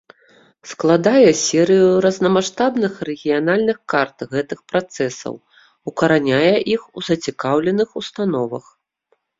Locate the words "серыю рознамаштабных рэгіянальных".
1.47-3.77